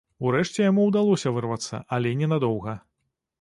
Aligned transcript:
Урэшце 0.27 0.63
яму 0.69 0.85
ўдалося 0.89 1.33
вырвацца, 1.35 1.83
але 1.99 2.15
ненадоўга. 2.23 2.77